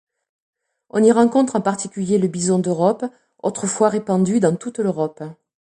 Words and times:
On 0.89 1.03
y 1.03 1.11
rencontre 1.11 1.55
en 1.55 1.61
particulier 1.61 2.17
le 2.17 2.27
bison 2.27 2.57
d'Europe, 2.57 3.05
autrefois 3.43 3.89
répandu 3.89 4.39
dans 4.39 4.55
toute 4.55 4.79
l'Europe. 4.79 5.21